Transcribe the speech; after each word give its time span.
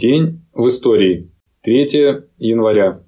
День 0.00 0.42
в 0.54 0.68
истории. 0.68 1.32
3 1.64 1.88
января. 2.38 3.02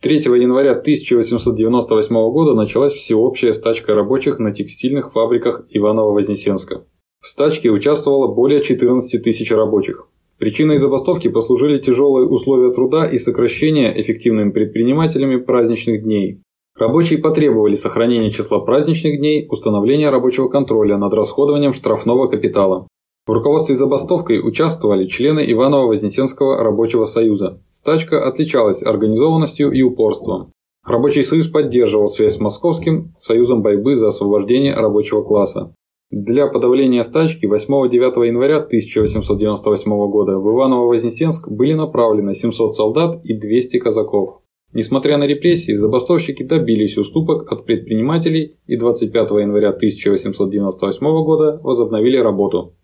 3 0.00 0.16
января 0.16 0.70
1898 0.70 2.14
года 2.30 2.54
началась 2.54 2.94
всеобщая 2.94 3.52
стачка 3.52 3.94
рабочих 3.94 4.38
на 4.38 4.52
текстильных 4.52 5.12
фабриках 5.12 5.66
Иваново-Вознесенска. 5.68 6.86
В 7.20 7.26
стачке 7.26 7.68
участвовало 7.68 8.34
более 8.34 8.62
14 8.62 9.22
тысяч 9.22 9.52
рабочих. 9.52 10.08
Причиной 10.38 10.78
забастовки 10.78 11.28
послужили 11.28 11.78
тяжелые 11.78 12.26
условия 12.26 12.72
труда 12.72 13.04
и 13.04 13.18
сокращение 13.18 13.92
эффективными 14.00 14.52
предпринимателями 14.52 15.36
праздничных 15.36 16.04
дней. 16.04 16.40
Рабочие 16.78 17.18
потребовали 17.18 17.74
сохранения 17.74 18.30
числа 18.30 18.60
праздничных 18.60 19.18
дней, 19.18 19.46
установления 19.50 20.08
рабочего 20.08 20.48
контроля 20.48 20.96
над 20.96 21.12
расходованием 21.12 21.74
штрафного 21.74 22.28
капитала. 22.28 22.86
В 23.26 23.32
руководстве 23.32 23.74
забастовкой 23.74 24.40
участвовали 24.40 25.06
члены 25.06 25.40
Иваново-Вознесенского 25.52 26.62
рабочего 26.62 27.04
союза. 27.04 27.62
Стачка 27.70 28.26
отличалась 28.26 28.82
организованностью 28.82 29.70
и 29.72 29.82
упорством. 29.82 30.52
Рабочий 30.86 31.22
союз 31.22 31.48
поддерживал 31.48 32.08
связь 32.08 32.36
с 32.36 32.40
Московским 32.40 33.12
союзом 33.18 33.62
борьбы 33.62 33.94
за 33.94 34.08
освобождение 34.08 34.74
рабочего 34.74 35.22
класса. 35.22 35.74
Для 36.10 36.48
подавления 36.48 37.02
стачки 37.02 37.46
8-9 37.46 38.26
января 38.26 38.56
1898 38.56 39.90
года 40.10 40.38
в 40.38 40.50
Иваново-Вознесенск 40.50 41.48
были 41.48 41.74
направлены 41.74 42.34
700 42.34 42.74
солдат 42.74 43.24
и 43.24 43.34
200 43.34 43.78
казаков. 43.78 44.40
Несмотря 44.72 45.18
на 45.18 45.24
репрессии, 45.24 45.74
забастовщики 45.74 46.42
добились 46.42 46.96
уступок 46.96 47.52
от 47.52 47.64
предпринимателей 47.64 48.56
и 48.66 48.76
25 48.76 49.30
января 49.30 49.70
1898 49.70 51.06
года 51.24 51.60
возобновили 51.62 52.16
работу. 52.16 52.74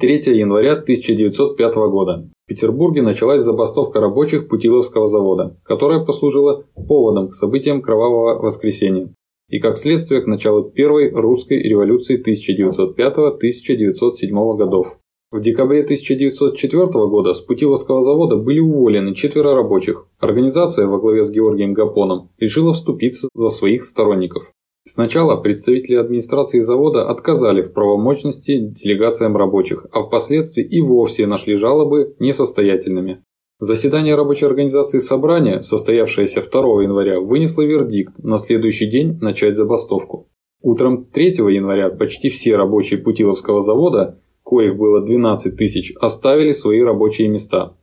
3 0.00 0.34
января 0.34 0.72
1905 0.72 1.74
года. 1.90 2.26
В 2.46 2.48
Петербурге 2.48 3.02
началась 3.02 3.42
забастовка 3.42 4.00
рабочих 4.00 4.48
Путиловского 4.48 5.06
завода, 5.06 5.58
которая 5.62 6.02
послужила 6.02 6.64
поводом 6.74 7.28
к 7.28 7.34
событиям 7.34 7.82
Кровавого 7.82 8.40
воскресенья 8.40 9.12
и 9.50 9.58
как 9.58 9.76
следствие 9.76 10.22
к 10.22 10.26
началу 10.26 10.70
Первой 10.70 11.10
русской 11.10 11.62
революции 11.62 12.18
1905-1907 12.18 14.56
годов. 14.56 14.96
В 15.30 15.38
декабре 15.40 15.82
1904 15.82 16.86
года 16.86 17.34
с 17.34 17.42
Путиловского 17.42 18.00
завода 18.00 18.36
были 18.36 18.60
уволены 18.60 19.14
четверо 19.14 19.54
рабочих. 19.54 20.06
Организация 20.18 20.86
во 20.86 20.98
главе 20.98 21.24
с 21.24 21.30
Георгием 21.30 21.74
Гапоном 21.74 22.30
решила 22.38 22.72
вступиться 22.72 23.28
за 23.34 23.50
своих 23.50 23.84
сторонников. 23.84 24.50
Сначала 24.84 25.36
представители 25.36 25.96
администрации 25.96 26.60
завода 26.60 27.08
отказали 27.08 27.62
в 27.62 27.72
правомочности 27.72 28.58
делегациям 28.58 29.36
рабочих, 29.36 29.86
а 29.92 30.02
впоследствии 30.02 30.64
и 30.64 30.80
вовсе 30.80 31.26
нашли 31.26 31.56
жалобы 31.56 32.16
несостоятельными. 32.18 33.22
Заседание 33.58 34.14
рабочей 34.14 34.46
организации 34.46 34.98
собрания, 34.98 35.60
состоявшееся 35.60 36.40
2 36.40 36.82
января, 36.82 37.20
вынесло 37.20 37.60
вердикт 37.60 38.18
на 38.18 38.38
следующий 38.38 38.86
день 38.86 39.18
начать 39.20 39.54
забастовку. 39.54 40.28
Утром 40.62 41.04
3 41.04 41.26
января 41.26 41.90
почти 41.90 42.30
все 42.30 42.56
рабочие 42.56 43.00
Путиловского 43.00 43.60
завода, 43.60 44.18
коих 44.42 44.76
было 44.76 45.02
12 45.02 45.56
тысяч, 45.56 45.92
оставили 46.00 46.52
свои 46.52 46.80
рабочие 46.80 47.28
места. 47.28 47.76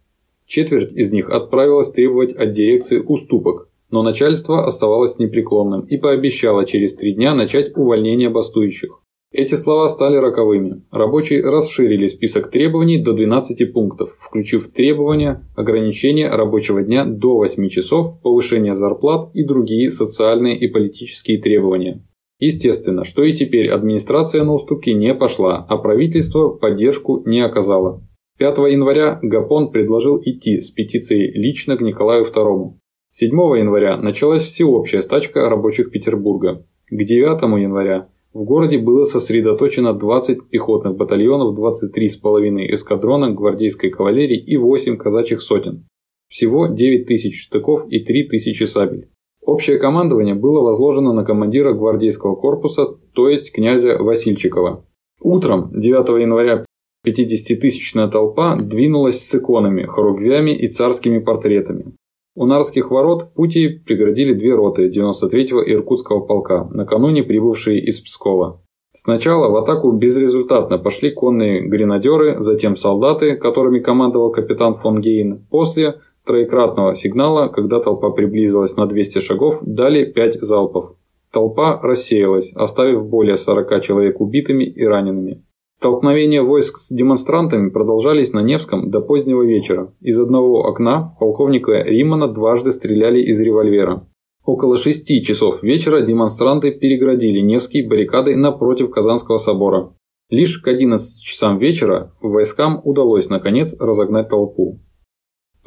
Четверть 0.47 0.93
из 0.93 1.11
них 1.11 1.29
отправилась 1.29 1.91
требовать 1.91 2.33
от 2.33 2.51
дирекции 2.51 2.99
уступок, 2.99 3.66
но 3.91 4.03
начальство 4.03 4.65
оставалось 4.65 5.19
непреклонным 5.19 5.81
и 5.81 5.97
пообещало 5.97 6.65
через 6.65 6.95
три 6.95 7.13
дня 7.13 7.33
начать 7.33 7.75
увольнение 7.75 8.29
бастующих. 8.29 9.01
Эти 9.31 9.55
слова 9.55 9.87
стали 9.89 10.15
роковыми. 10.15 10.83
Рабочие 10.89 11.43
расширили 11.43 12.05
список 12.05 12.49
требований 12.49 12.97
до 12.97 13.11
12 13.11 13.73
пунктов, 13.73 14.15
включив 14.17 14.71
требования 14.71 15.45
ограничения 15.55 16.29
рабочего 16.29 16.81
дня 16.81 17.03
до 17.05 17.35
8 17.35 17.67
часов, 17.67 18.21
повышения 18.21 18.73
зарплат 18.73 19.29
и 19.33 19.43
другие 19.43 19.89
социальные 19.89 20.57
и 20.57 20.67
политические 20.67 21.41
требования. 21.41 22.05
Естественно, 22.39 23.03
что 23.03 23.23
и 23.23 23.33
теперь 23.33 23.69
администрация 23.69 24.43
на 24.43 24.53
уступки 24.53 24.91
не 24.91 25.13
пошла, 25.13 25.65
а 25.67 25.77
правительство 25.77 26.49
поддержку 26.49 27.21
не 27.25 27.41
оказало. 27.41 28.03
5 28.37 28.57
января 28.69 29.19
Гапон 29.21 29.71
предложил 29.71 30.21
идти 30.23 30.59
с 30.59 30.69
петицией 30.69 31.31
лично 31.33 31.75
к 31.75 31.81
Николаю 31.81 32.23
II. 32.23 32.75
7 33.19 33.31
января 33.31 33.97
началась 33.97 34.43
всеобщая 34.43 35.01
стачка 35.01 35.49
рабочих 35.49 35.89
Петербурга. 35.89 36.63
К 36.87 37.03
9 37.03 37.59
января 37.59 38.09
в 38.31 38.43
городе 38.43 38.77
было 38.77 39.05
сосредоточено 39.05 39.95
20 39.95 40.49
пехотных 40.51 40.95
батальонов, 40.95 41.57
23,5 41.57 42.71
эскадрона 42.73 43.31
гвардейской 43.31 43.89
кавалерии 43.89 44.37
и 44.37 44.55
8 44.55 44.97
казачьих 44.97 45.41
сотен. 45.41 45.87
Всего 46.27 46.67
9 46.67 47.07
тысяч 47.07 47.41
штыков 47.41 47.87
и 47.89 48.05
3 48.05 48.27
тысячи 48.27 48.65
сабель. 48.65 49.09
Общее 49.41 49.79
командование 49.79 50.35
было 50.35 50.61
возложено 50.61 51.11
на 51.11 51.25
командира 51.25 51.73
гвардейского 51.73 52.35
корпуса, 52.35 52.85
то 53.15 53.29
есть 53.29 53.51
князя 53.51 53.97
Васильчикова. 53.97 54.85
Утром 55.21 55.71
9 55.73 56.21
января 56.21 56.65
50-тысячная 57.03 58.09
толпа 58.09 58.57
двинулась 58.57 59.27
с 59.27 59.33
иконами, 59.33 59.87
хоругвями 59.87 60.51
и 60.51 60.67
царскими 60.67 61.17
портретами. 61.17 61.96
У 62.39 62.45
Нарских 62.45 62.91
ворот 62.91 63.33
пути 63.33 63.67
преградили 63.67 64.31
две 64.35 64.53
роты 64.53 64.89
93-го 64.89 65.59
Иркутского 65.59 66.19
полка, 66.19 66.67
накануне 66.69 67.23
прибывшие 67.23 67.83
из 67.83 67.99
Пскова. 67.99 68.61
Сначала 68.93 69.49
в 69.49 69.55
атаку 69.55 69.91
безрезультатно 69.91 70.77
пошли 70.77 71.09
конные 71.09 71.67
гренадеры, 71.67 72.37
затем 72.37 72.75
солдаты, 72.75 73.37
которыми 73.37 73.79
командовал 73.79 74.31
капитан 74.31 74.75
фон 74.75 75.01
Гейн. 75.01 75.47
После 75.49 75.99
троекратного 76.27 76.93
сигнала, 76.93 77.47
когда 77.47 77.79
толпа 77.79 78.11
приблизилась 78.11 78.75
на 78.75 78.85
200 78.85 79.17
шагов, 79.17 79.57
дали 79.63 80.05
5 80.05 80.35
залпов. 80.39 80.93
Толпа 81.33 81.79
рассеялась, 81.81 82.53
оставив 82.53 83.07
более 83.07 83.37
40 83.37 83.81
человек 83.81 84.21
убитыми 84.21 84.63
и 84.63 84.85
ранеными. 84.85 85.43
Столкновения 85.79 86.41
войск 86.41 86.79
с 86.79 86.89
демонстрантами 86.89 87.69
продолжались 87.69 88.33
на 88.33 88.39
Невском 88.39 88.89
до 88.89 88.99
позднего 88.99 89.43
вечера. 89.43 89.93
Из 90.01 90.19
одного 90.19 90.63
окна 90.63 91.03
в 91.03 91.19
полковника 91.19 91.83
Римана 91.83 92.27
дважды 92.27 92.71
стреляли 92.71 93.21
из 93.21 93.39
револьвера. 93.39 94.07
Около 94.43 94.75
шести 94.75 95.21
часов 95.21 95.61
вечера 95.61 96.01
демонстранты 96.01 96.71
переградили 96.71 97.41
Невский 97.41 97.87
баррикадой 97.87 98.35
напротив 98.35 98.89
Казанского 98.89 99.37
собора. 99.37 99.93
Лишь 100.31 100.57
к 100.57 100.67
11 100.67 101.21
часам 101.21 101.59
вечера 101.59 102.11
войскам 102.21 102.81
удалось 102.83 103.29
наконец 103.29 103.79
разогнать 103.79 104.29
толпу. 104.29 104.79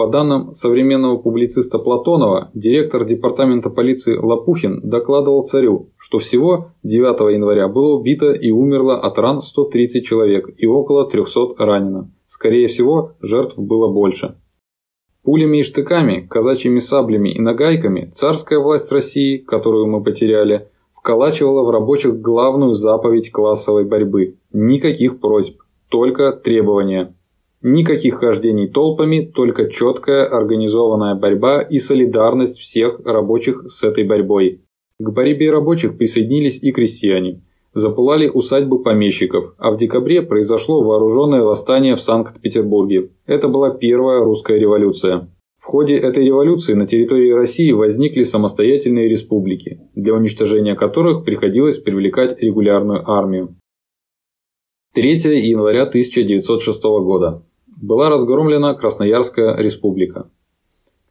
По 0.00 0.06
данным 0.06 0.55
современного 0.55 1.19
публициста 1.19 1.78
Платонова, 1.78 2.50
директор 2.55 3.05
департамента 3.05 3.69
полиции 3.69 4.16
Лопухин 4.16 4.81
докладывал 4.83 5.44
царю, 5.44 5.91
что 5.99 6.16
всего 6.16 6.69
9 6.84 7.34
января 7.34 7.69
было 7.69 7.99
убито 7.99 8.33
и 8.33 8.50
умерло 8.50 8.99
от 8.99 9.19
ран 9.19 9.43
130 9.43 10.03
человек 10.03 10.49
и 10.56 10.65
около 10.65 11.06
300 11.06 11.56
ранено. 11.59 12.10
Скорее 12.25 12.66
всего, 12.69 13.12
жертв 13.21 13.59
было 13.59 13.93
больше. 13.93 14.37
Пулями 15.22 15.59
и 15.59 15.62
штыками, 15.62 16.27
казачьими 16.27 16.78
саблями 16.78 17.34
и 17.34 17.39
нагайками 17.39 18.09
царская 18.10 18.59
власть 18.59 18.91
России, 18.93 19.37
которую 19.37 19.87
мы 19.89 20.03
потеряли, 20.03 20.71
вколачивала 20.94 21.62
в 21.62 21.69
рабочих 21.69 22.22
главную 22.22 22.72
заповедь 22.72 23.31
классовой 23.31 23.84
борьбы. 23.84 24.39
Никаких 24.50 25.21
просьб, 25.21 25.60
только 25.91 26.33
требования. 26.33 27.15
Никаких 27.62 28.15
хождений 28.15 28.69
толпами, 28.69 29.31
только 29.34 29.69
четкая 29.69 30.25
организованная 30.25 31.15
борьба 31.15 31.60
и 31.60 31.76
солидарность 31.76 32.56
всех 32.56 33.00
рабочих 33.04 33.65
с 33.69 33.84
этой 33.84 34.04
борьбой. 34.04 34.62
К 34.98 35.10
борьбе 35.10 35.50
рабочих 35.50 35.98
присоединились 35.98 36.62
и 36.62 36.72
крестьяне. 36.72 37.43
Запылали 37.75 38.28
усадьбы 38.28 38.82
помещиков, 38.82 39.54
а 39.59 39.72
в 39.72 39.76
декабре 39.76 40.22
произошло 40.22 40.82
вооруженное 40.82 41.43
восстание 41.43 41.97
в 41.97 42.00
Санкт-Петербурге. 42.00 43.10
Это 43.27 43.48
была 43.48 43.71
первая 43.71 44.24
русская 44.24 44.59
революция. 44.59 45.28
В 45.59 45.66
ходе 45.66 45.97
этой 45.97 46.24
революции 46.24 46.72
на 46.72 46.86
территории 46.86 47.30
России 47.30 47.71
возникли 47.72 48.22
самостоятельные 48.22 49.06
республики, 49.06 49.80
для 49.95 50.15
уничтожения 50.15 50.74
которых 50.74 51.24
приходилось 51.24 51.78
привлекать 51.78 52.41
регулярную 52.42 53.09
армию. 53.09 53.54
3 54.95 55.13
января 55.47 55.83
1906 55.83 56.83
года 56.83 57.45
была 57.80 58.09
разгромлена 58.10 58.74
Красноярская 58.74 59.56
республика. 59.56 60.30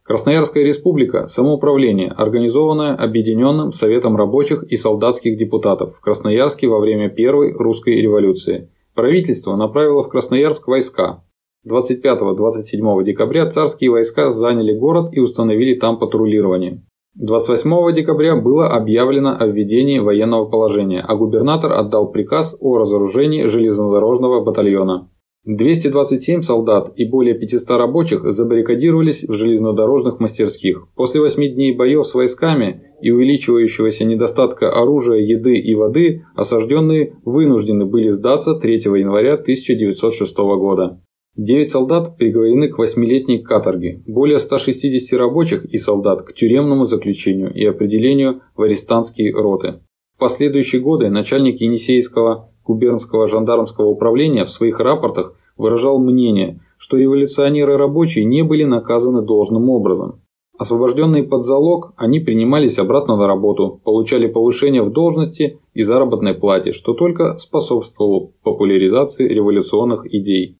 Красноярская 0.03 0.63
республика– 0.63 1.27
самоуправление, 1.27 2.09
организованное 2.09 2.95
Объединенным 2.95 3.71
Советом 3.71 4.15
рабочих 4.15 4.63
и 4.63 4.75
солдатских 4.75 5.37
депутатов 5.37 5.95
в 5.95 6.01
Красноярске 6.01 6.67
во 6.67 6.79
время 6.79 7.09
Первой 7.09 7.53
русской 7.53 8.01
революции. 8.01 8.69
Правительство 8.95 9.55
направило 9.55 10.03
в 10.03 10.09
Красноярск 10.09 10.67
войска. 10.67 11.23
25-27 11.67 13.03
декабря 13.03 13.49
царские 13.49 13.91
войска 13.91 14.29
заняли 14.29 14.73
город 14.73 15.09
и 15.11 15.19
установили 15.19 15.75
там 15.75 15.99
патрулирование. 15.99 16.81
28 17.15 17.93
декабря 17.93 18.35
было 18.35 18.67
объявлено 18.67 19.35
о 19.37 19.45
введении 19.45 19.99
военного 19.99 20.45
положения, 20.45 21.01
а 21.01 21.15
губернатор 21.15 21.71
отдал 21.73 22.11
приказ 22.11 22.57
о 22.61 22.77
разоружении 22.77 23.45
железнодорожного 23.45 24.43
батальона. 24.43 25.09
227 25.45 26.41
солдат 26.41 26.91
и 26.97 27.05
более 27.05 27.33
500 27.33 27.77
рабочих 27.77 28.29
забаррикадировались 28.29 29.23
в 29.23 29.33
железнодорожных 29.33 30.19
мастерских. 30.19 30.87
После 30.95 31.21
8 31.21 31.53
дней 31.53 31.75
боев 31.75 32.05
с 32.05 32.13
войсками 32.13 32.83
и 33.01 33.09
увеличивающегося 33.09 34.03
недостатка 34.03 34.69
оружия, 34.69 35.19
еды 35.19 35.57
и 35.57 35.75
воды 35.75 36.25
осажденные 36.35 37.15
вынуждены 37.23 37.85
были 37.85 38.09
сдаться 38.09 38.55
3 38.55 38.73
января 38.97 39.35
1906 39.35 40.37
года. 40.37 41.01
9 41.37 41.69
солдат 41.69 42.17
приговорены 42.17 42.67
к 42.67 42.77
8-летней 42.77 43.41
каторге, 43.41 44.03
более 44.07 44.39
160 44.39 45.17
рабочих 45.17 45.63
и 45.63 45.77
солдат 45.77 46.23
к 46.23 46.33
тюремному 46.33 46.83
заключению 46.83 47.53
и 47.53 47.63
определению 47.65 48.41
в 48.57 48.63
арестантские 48.63 49.33
роты. 49.33 49.79
В 50.17 50.19
последующие 50.19 50.81
годы 50.81 51.09
начальник 51.09 51.61
Енисейского 51.61 52.51
губернского 52.69 53.27
жандармского 53.27 53.87
управления 53.87 54.45
в 54.45 54.51
своих 54.51 54.79
рапортах 54.79 55.33
выражал 55.57 55.99
мнение, 55.99 56.61
что 56.77 56.97
революционеры-рабочие 56.97 58.25
не 58.25 58.43
были 58.43 58.63
наказаны 58.63 59.23
должным 59.23 59.69
образом. 59.69 60.21
Освобожденные 60.59 61.23
под 61.23 61.41
залог, 61.41 61.93
они 61.97 62.19
принимались 62.19 62.79
обратно 62.79 63.15
на 63.15 63.27
работу, 63.27 63.81
получали 63.83 64.27
повышение 64.27 64.83
в 64.83 64.91
должности 64.91 65.57
и 65.73 65.81
заработной 65.81 66.35
плате, 66.35 66.71
что 66.71 66.93
только 66.93 67.37
способствовало 67.37 68.31
популяризации 68.43 69.27
революционных 69.27 70.05
идей. 70.13 70.57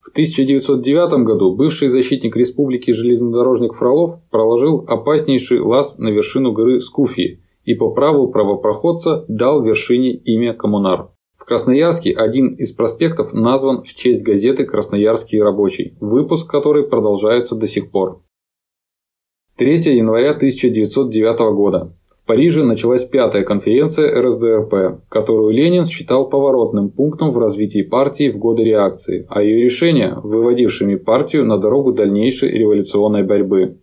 В 0.00 0.10
1909 0.10 1.24
году 1.24 1.54
бывший 1.54 1.88
защитник 1.88 2.36
республики 2.36 2.90
железнодорожник 2.90 3.74
Фролов 3.74 4.18
проложил 4.30 4.84
опаснейший 4.88 5.60
лаз 5.60 5.98
на 5.98 6.08
вершину 6.08 6.52
горы 6.52 6.80
Скуфии 6.80 7.40
и 7.64 7.74
по 7.74 7.90
праву 7.90 8.28
правопроходца 8.28 9.24
дал 9.28 9.62
вершине 9.62 10.12
имя 10.12 10.54
Коммунар. 10.54 11.10
Красноярске 11.44 12.12
один 12.12 12.54
из 12.54 12.72
проспектов 12.72 13.32
назван 13.32 13.82
в 13.82 13.94
честь 13.94 14.22
газеты 14.22 14.64
«Красноярский 14.64 15.42
рабочий», 15.42 15.96
выпуск 16.00 16.50
которой 16.50 16.84
продолжается 16.84 17.56
до 17.56 17.66
сих 17.66 17.90
пор. 17.90 18.22
3 19.56 19.94
января 19.94 20.30
1909 20.30 21.54
года. 21.54 21.94
В 22.16 22.24
Париже 22.26 22.64
началась 22.64 23.04
пятая 23.04 23.42
конференция 23.44 24.22
РСДРП, 24.22 25.02
которую 25.08 25.50
Ленин 25.50 25.84
считал 25.84 26.30
поворотным 26.30 26.90
пунктом 26.90 27.32
в 27.32 27.38
развитии 27.38 27.82
партии 27.82 28.30
в 28.30 28.38
годы 28.38 28.62
реакции, 28.62 29.26
а 29.28 29.42
ее 29.42 29.64
решения– 29.64 30.16
выводившими 30.22 30.94
партию 30.94 31.44
на 31.44 31.58
дорогу 31.58 31.92
дальнейшей 31.92 32.50
революционной 32.50 33.22
борьбы. 33.22 33.80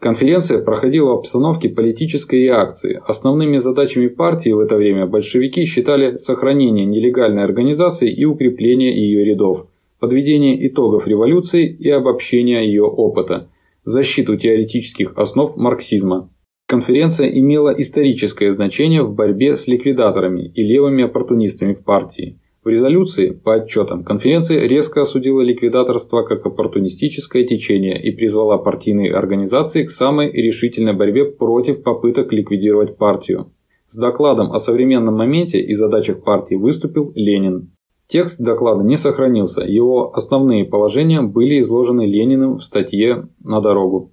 Конференция 0.00 0.62
проходила 0.62 1.10
в 1.10 1.18
обстановке 1.18 1.68
политической 1.68 2.42
реакции. 2.42 3.00
Основными 3.06 3.56
задачами 3.58 4.08
партии 4.08 4.50
в 4.50 4.60
это 4.60 4.76
время 4.76 5.06
большевики 5.06 5.64
считали 5.64 6.16
сохранение 6.16 6.84
нелегальной 6.84 7.44
организации 7.44 8.12
и 8.12 8.24
укрепление 8.24 8.94
ее 8.94 9.24
рядов, 9.24 9.68
подведение 10.00 10.66
итогов 10.66 11.06
революции 11.06 11.66
и 11.68 11.88
обобщение 11.88 12.66
ее 12.66 12.84
опыта, 12.84 13.48
защиту 13.84 14.36
теоретических 14.36 15.16
основ 15.16 15.56
марксизма. 15.56 16.30
Конференция 16.66 17.28
имела 17.28 17.70
историческое 17.70 18.52
значение 18.52 19.02
в 19.02 19.14
борьбе 19.14 19.56
с 19.56 19.68
ликвидаторами 19.68 20.48
и 20.54 20.62
левыми 20.62 21.04
оппортунистами 21.04 21.72
в 21.72 21.84
партии– 21.84 22.40
в 22.64 22.68
резолюции, 22.68 23.30
по 23.30 23.56
отчетам, 23.56 24.04
конференция 24.04 24.66
резко 24.66 25.02
осудила 25.02 25.42
ликвидаторство 25.42 26.22
как 26.22 26.46
оппортунистическое 26.46 27.44
течение 27.44 28.02
и 28.02 28.10
призвала 28.10 28.56
партийные 28.56 29.14
организации 29.14 29.84
к 29.84 29.90
самой 29.90 30.32
решительной 30.32 30.94
борьбе 30.94 31.26
против 31.26 31.82
попыток 31.82 32.32
ликвидировать 32.32 32.96
партию. 32.96 33.52
С 33.86 33.96
докладом 33.96 34.52
о 34.52 34.58
современном 34.58 35.14
моменте 35.14 35.60
и 35.60 35.74
задачах 35.74 36.24
партии 36.24 36.54
выступил 36.54 37.12
Ленин. 37.14 37.70
Текст 38.06 38.40
доклада 38.40 38.82
не 38.82 38.96
сохранился, 38.96 39.62
его 39.62 40.14
основные 40.14 40.64
положения 40.64 41.20
были 41.20 41.60
изложены 41.60 42.06
Лениным 42.06 42.56
в 42.56 42.64
статье 42.64 43.28
«На 43.42 43.60
дорогу». 43.60 44.12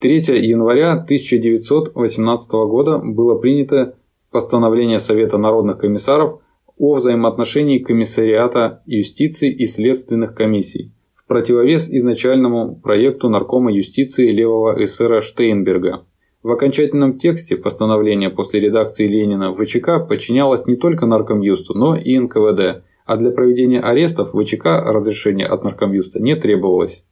3 0.00 0.16
января 0.46 0.92
1918 0.92 2.52
года 2.52 2.98
было 2.98 3.38
принято 3.38 3.96
постановление 4.30 4.98
Совета 4.98 5.38
народных 5.38 5.78
комиссаров 5.78 6.40
о 6.78 6.94
взаимоотношении 6.94 7.78
комиссариата 7.78 8.82
юстиции 8.86 9.52
и 9.52 9.64
следственных 9.64 10.34
комиссий 10.34 10.92
в 11.14 11.26
противовес 11.26 11.88
изначальному 11.90 12.76
проекту 12.76 13.28
наркома 13.28 13.72
юстиции 13.72 14.30
левого 14.30 14.82
эсера 14.84 15.20
Штейнберга. 15.20 16.04
В 16.42 16.52
окончательном 16.52 17.18
тексте 17.18 17.56
постановления 17.56 18.30
после 18.30 18.60
редакции 18.60 19.08
Ленина 19.08 19.52
ВЧК 19.52 19.98
подчинялось 20.06 20.66
не 20.66 20.76
только 20.76 21.04
Наркомюсту, 21.04 21.74
но 21.74 21.96
и 21.96 22.16
НКВД, 22.16 22.84
а 23.04 23.16
для 23.16 23.32
проведения 23.32 23.80
арестов 23.80 24.30
ВЧК 24.30 24.84
разрешения 24.86 25.46
от 25.46 25.64
Наркомюста 25.64 26.22
не 26.22 26.36
требовалось. 26.36 27.04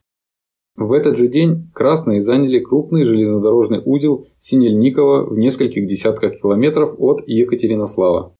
В 0.77 0.91
этот 0.93 1.17
же 1.17 1.27
день 1.27 1.69
красные 1.73 2.21
заняли 2.21 2.59
крупный 2.59 3.03
железнодорожный 3.03 3.81
узел 3.83 4.25
Синельникова 4.39 5.25
в 5.25 5.37
нескольких 5.37 5.87
десятках 5.87 6.39
километров 6.39 6.95
от 6.97 7.27
Екатеринослава. 7.27 8.35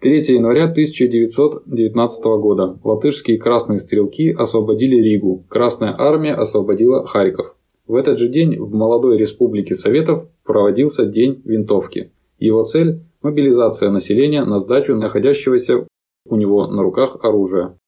3 0.00 0.18
января 0.34 0.64
1919 0.64 2.24
года. 2.38 2.78
Латышские 2.84 3.38
красные 3.38 3.78
стрелки 3.78 4.30
освободили 4.30 4.96
Ригу. 4.96 5.46
Красная 5.48 5.94
армия 5.96 6.34
освободила 6.34 7.06
Харьков. 7.06 7.56
В 7.86 7.94
этот 7.94 8.18
же 8.18 8.28
день 8.28 8.58
в 8.58 8.74
молодой 8.74 9.16
республике 9.16 9.74
Советов 9.74 10.28
проводился 10.44 11.06
День 11.06 11.40
винтовки. 11.44 12.12
Его 12.38 12.62
цель– 12.64 13.00
мобилизация 13.22 13.90
населения 13.90 14.44
на 14.44 14.58
сдачу 14.58 14.94
находящегося 14.94 15.86
у 16.28 16.36
него 16.36 16.66
на 16.66 16.82
руках 16.82 17.24
оружия. 17.24 17.78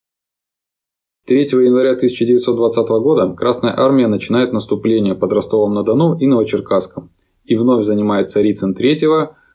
3 1.27 1.41
января 1.41 1.93
1920 1.93 2.89
года 2.89 3.35
Красная 3.35 3.79
армия 3.79 4.09
начинает 4.09 4.55
наступление 4.55 5.15
под 5.15 5.31
Ростовом-на-Дону 5.33 6.17
и 6.17 6.27
Новочеркасском 6.27 7.11
и 7.45 7.55
вновь 7.55 7.85
занимает 7.85 8.31
Царицын 8.31 8.75
3 8.75 8.99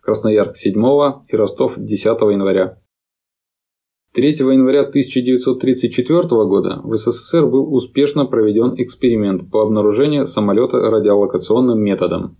Красноярск 0.03 0.57
7 0.57 0.73
и 1.29 1.35
Ростов 1.37 1.75
10 1.77 2.05
января. 2.05 2.77
3 4.13 4.29
января 4.51 4.81
1934 4.81 6.21
года 6.45 6.81
в 6.83 6.93
СССР 6.97 7.45
был 7.47 7.73
успешно 7.73 8.25
проведен 8.25 8.73
эксперимент 8.77 9.49
по 9.49 9.61
обнаружению 9.61 10.25
самолета 10.25 10.77
радиолокационным 10.77 11.79
методом. 11.79 12.35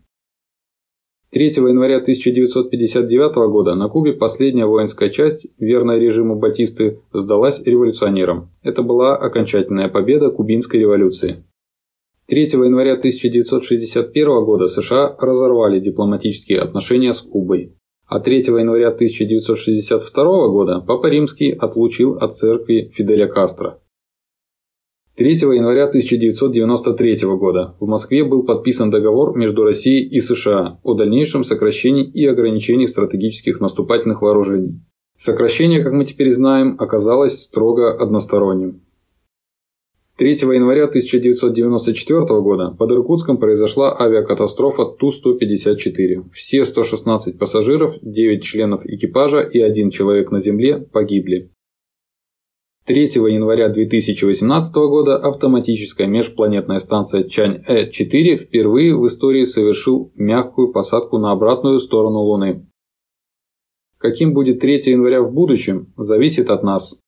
3 1.31 1.45
января 1.45 1.99
1959 1.99 3.35
года 3.49 3.75
на 3.75 3.87
Кубе 3.87 4.11
последняя 4.11 4.65
воинская 4.65 5.09
часть, 5.09 5.47
верная 5.57 5.97
режиму 5.97 6.35
Батисты, 6.35 6.99
сдалась 7.13 7.63
революционерам. 7.63 8.51
Это 8.61 8.83
была 8.83 9.15
окончательная 9.15 9.87
победа 9.87 10.31
кубинской 10.31 10.81
революции. 10.81 11.45
3 12.27 12.41
января 12.41 12.93
1961 12.93 14.45
года 14.45 14.67
США 14.67 15.15
разорвали 15.19 15.81
дипломатические 15.81 16.61
отношения 16.61 17.11
с 17.11 17.21
Кубой, 17.21 17.75
а 18.07 18.21
3 18.21 18.37
января 18.37 18.89
1962 18.89 20.47
года 20.47 20.79
Папа 20.79 21.07
Римский 21.07 21.51
отлучил 21.51 22.13
от 22.13 22.35
церкви 22.35 22.89
Фиделя 22.93 23.27
Кастро. 23.27 23.79
3 25.17 25.31
января 25.31 25.83
1993 25.87 27.27
года 27.37 27.75
в 27.81 27.87
Москве 27.87 28.23
был 28.23 28.43
подписан 28.43 28.89
договор 28.89 29.37
между 29.37 29.63
Россией 29.63 30.07
и 30.07 30.19
США 30.19 30.79
о 30.81 30.93
дальнейшем 30.93 31.43
сокращении 31.43 32.09
и 32.09 32.25
ограничении 32.25 32.85
стратегических 32.85 33.59
наступательных 33.59 34.21
вооружений. 34.21 34.79
Сокращение, 35.15 35.83
как 35.83 35.91
мы 35.91 36.05
теперь 36.05 36.31
знаем, 36.31 36.77
оказалось 36.79 37.43
строго 37.43 37.93
односторонним. 38.01 38.81
3 40.15 40.29
января 40.53 40.83
1994 40.83 42.19
года 42.41 42.75
под 42.77 42.91
Иркутском 42.91 43.39
произошла 43.39 43.99
авиакатастрофа 43.99 44.85
Ту-154. 44.85 46.29
Все 46.31 46.65
116 46.65 47.39
пассажиров, 47.39 47.95
9 48.03 48.43
членов 48.43 48.85
экипажа 48.85 49.39
и 49.39 49.59
один 49.59 49.89
человек 49.89 50.29
на 50.29 50.39
земле 50.39 50.77
погибли. 50.77 51.49
3 52.85 53.05
января 53.05 53.69
2018 53.69 54.75
года 54.75 55.17
автоматическая 55.17 56.05
межпланетная 56.05 56.77
станция 56.77 57.23
Чань-Э-4 57.23 58.35
впервые 58.35 58.95
в 58.95 59.07
истории 59.07 59.45
совершил 59.45 60.11
мягкую 60.13 60.73
посадку 60.73 61.17
на 61.17 61.31
обратную 61.31 61.79
сторону 61.79 62.19
Луны. 62.19 62.67
Каким 63.97 64.33
будет 64.33 64.59
3 64.59 64.91
января 64.91 65.23
в 65.23 65.33
будущем, 65.33 65.91
зависит 65.97 66.51
от 66.51 66.61
нас, 66.61 66.99